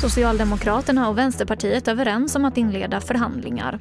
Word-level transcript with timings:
Socialdemokraterna 0.00 1.08
och 1.08 1.18
Vänsterpartiet 1.18 1.88
är 1.88 1.92
överens 1.92 2.36
om 2.36 2.44
att 2.44 2.56
inleda 2.56 3.00
förhandlingar. 3.00 3.80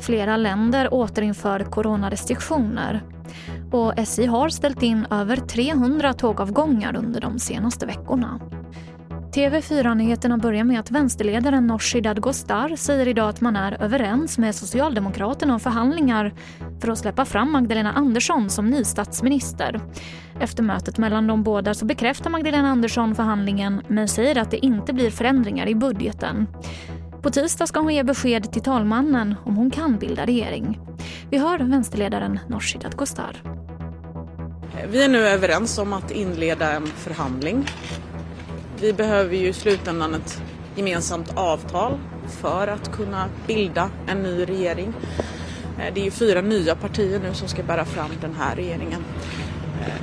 Flera 0.00 0.36
länder 0.36 0.94
återinför 0.94 1.60
coronarestriktioner. 1.60 3.02
Och 3.72 3.98
SJ 3.98 4.26
har 4.26 4.48
ställt 4.48 4.82
in 4.82 5.06
över 5.10 5.36
300 5.36 6.12
tågavgångar 6.12 6.96
under 6.96 7.20
de 7.20 7.38
senaste 7.38 7.86
veckorna. 7.86 8.40
TV4-nyheterna 9.34 10.38
börjar 10.38 10.64
med 10.64 10.80
att 10.80 10.90
vänsterledaren 10.90 11.66
Nooshi 11.66 12.00
Dadgostar 12.00 12.76
säger 12.76 13.08
idag 13.08 13.28
att 13.28 13.40
man 13.40 13.56
är 13.56 13.82
överens 13.82 14.38
med 14.38 14.54
Socialdemokraterna 14.54 15.54
om 15.54 15.60
förhandlingar 15.60 16.34
för 16.80 16.88
att 16.88 16.98
släppa 16.98 17.24
fram 17.24 17.52
Magdalena 17.52 17.92
Andersson 17.92 18.50
som 18.50 18.70
ny 18.70 18.84
statsminister. 18.84 19.80
Efter 20.40 20.62
mötet 20.62 20.98
mellan 20.98 21.26
de 21.26 21.42
båda 21.42 21.74
så 21.74 21.84
bekräftar 21.84 22.30
Magdalena 22.30 22.68
Andersson 22.68 23.14
förhandlingen 23.14 23.82
men 23.88 24.08
säger 24.08 24.38
att 24.38 24.50
det 24.50 24.66
inte 24.66 24.92
blir 24.92 25.10
förändringar 25.10 25.68
i 25.68 25.74
budgeten. 25.74 26.46
På 27.22 27.30
tisdag 27.30 27.66
ska 27.66 27.80
hon 27.80 27.94
ge 27.94 28.02
besked 28.02 28.52
till 28.52 28.62
talmannen 28.62 29.34
om 29.44 29.56
hon 29.56 29.70
kan 29.70 29.98
bilda 29.98 30.26
regering. 30.26 30.80
Vi 31.30 31.38
hör 31.38 31.58
vänsterledaren 31.58 32.38
Nooshi 32.48 32.78
Dadgostar. 32.78 33.42
Vi 34.88 35.04
är 35.04 35.08
nu 35.08 35.18
överens 35.18 35.78
om 35.78 35.92
att 35.92 36.10
inleda 36.10 36.72
en 36.72 36.86
förhandling 36.86 37.66
vi 38.80 38.92
behöver 38.92 39.36
ju 39.36 39.48
i 39.48 39.52
slutändan 39.52 40.14
ett 40.14 40.42
gemensamt 40.74 41.32
avtal 41.36 41.98
för 42.40 42.68
att 42.68 42.92
kunna 42.92 43.28
bilda 43.46 43.90
en 44.06 44.22
ny 44.22 44.44
regering. 44.44 44.94
Eh, 45.78 45.94
det 45.94 46.00
är 46.00 46.04
ju 46.04 46.10
fyra 46.10 46.40
nya 46.40 46.74
partier 46.74 47.20
nu 47.20 47.34
som 47.34 47.48
ska 47.48 47.62
bära 47.62 47.84
fram 47.84 48.10
den 48.20 48.34
här 48.34 48.56
regeringen. 48.56 49.04
Eh, 49.80 49.94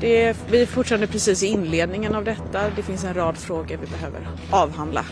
det 0.00 0.22
är, 0.22 0.36
vi 0.50 0.62
är 0.62 0.66
fortfarande 0.66 1.06
precis 1.06 1.42
i 1.42 1.46
inledningen 1.46 2.14
av 2.14 2.24
detta. 2.24 2.70
Det 2.76 2.82
finns 2.82 3.04
en 3.04 3.14
rad 3.14 3.36
frågor 3.36 3.78
vi 3.80 3.86
behöver 3.86 4.28
avhandla. 4.50 5.04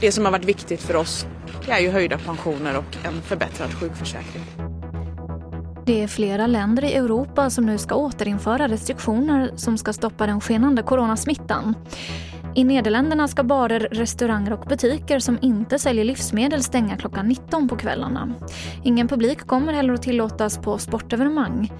Det 0.00 0.12
som 0.12 0.24
har 0.24 0.32
varit 0.32 0.44
viktigt 0.44 0.82
för 0.82 0.96
oss 0.96 1.26
är 1.68 1.80
ju 1.80 1.90
höjda 1.90 2.18
pensioner 2.18 2.76
och 2.76 2.96
en 3.06 3.22
förbättrad 3.22 3.74
sjukförsäkring. 3.74 4.42
Det 5.86 6.02
är 6.02 6.08
flera 6.08 6.46
länder 6.46 6.84
i 6.84 6.94
Europa 6.94 7.50
som 7.50 7.66
nu 7.66 7.78
ska 7.78 7.94
återinföra 7.94 8.68
restriktioner 8.68 9.50
som 9.56 9.78
ska 9.78 9.92
stoppa 9.92 10.26
den 10.26 10.40
skenande 10.40 10.82
coronasmittan. 10.82 11.74
I 12.54 12.64
Nederländerna 12.64 13.28
ska 13.28 13.42
barer, 13.42 13.88
restauranger 13.90 14.52
och 14.52 14.64
butiker 14.68 15.18
som 15.18 15.38
inte 15.42 15.78
säljer 15.78 16.04
livsmedel 16.04 16.62
stänga 16.62 16.96
klockan 16.96 17.28
19 17.28 17.68
på 17.68 17.76
kvällarna. 17.76 18.34
Ingen 18.84 19.08
publik 19.08 19.46
kommer 19.46 19.72
heller 19.72 19.94
att 19.94 20.02
tillåtas 20.02 20.58
på 20.58 20.78
sportevenemang. 20.78 21.72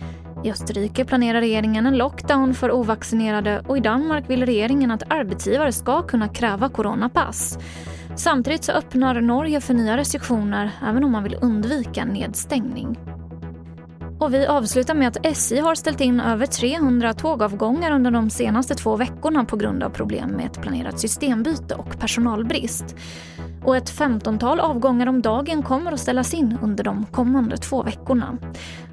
I 0.44 0.50
Österrike 0.50 1.04
planerar 1.04 1.41
regeringen 1.41 1.86
en 1.86 1.96
lockdown 1.96 2.54
för 2.54 2.72
ovaccinerade 2.72 3.62
och 3.66 3.76
i 3.76 3.80
Danmark 3.80 4.30
vill 4.30 4.46
regeringen 4.46 4.91
att 4.91 5.12
arbetsgivare 5.12 5.72
ska 5.72 6.02
kunna 6.02 6.28
kräva 6.28 6.68
coronapass. 6.68 7.58
Samtidigt 8.16 8.64
så 8.64 8.72
öppnar 8.72 9.20
Norge 9.20 9.60
för 9.60 9.74
nya 9.74 9.96
restriktioner 9.96 10.70
även 10.88 11.04
om 11.04 11.12
man 11.12 11.22
vill 11.22 11.38
undvika 11.41 12.04
nedstängning. 12.04 12.98
Och 14.20 14.34
vi 14.34 14.46
avslutar 14.46 14.94
med 14.94 15.08
att 15.08 15.26
SJ 15.26 15.58
har 15.58 15.74
ställt 15.74 16.00
in 16.00 16.20
över 16.20 16.46
300 16.46 17.14
tågavgångar 17.14 17.92
under 17.92 18.10
de 18.10 18.30
senaste 18.30 18.74
två 18.74 18.96
veckorna 18.96 19.44
på 19.44 19.56
grund 19.56 19.82
av 19.82 19.90
problem 19.90 20.30
med 20.30 20.46
ett 20.46 20.62
planerat 20.62 21.00
systembyte 21.00 21.74
och 21.74 22.00
personalbrist. 22.00 22.96
Och 23.64 23.76
ett 23.76 23.91
femtontal 23.91 24.60
avgångar 24.60 25.06
om 25.06 25.22
dagen 25.22 25.62
kommer 25.62 25.92
att 25.92 26.00
ställas 26.00 26.34
in 26.34 26.58
under 26.62 26.84
de 26.84 27.06
kommande 27.06 27.56
två 27.56 27.82
veckorna. 27.82 28.38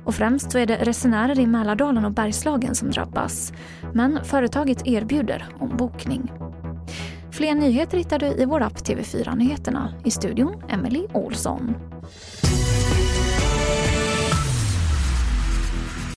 Och 0.03 0.15
främst 0.15 0.51
så 0.51 0.57
är 0.57 0.65
det 0.65 0.75
resenärer 0.75 1.39
i 1.39 1.47
Mälardalen 1.47 2.05
och 2.05 2.11
Bergslagen 2.11 2.75
som 2.75 2.91
drabbas. 2.91 3.53
Men 3.93 4.19
företaget 4.23 4.87
erbjuder 4.87 5.45
ombokning. 5.59 6.31
Fler 7.31 7.55
nyheter 7.55 7.97
hittar 7.97 8.19
du 8.19 8.27
i 8.27 8.45
vår 8.45 8.61
app 8.61 8.77
TV4 8.77 9.35
Nyheterna. 9.35 9.93
I 10.03 10.11
studion 10.11 10.63
Emily 10.69 11.07
Olsson. 11.13 11.75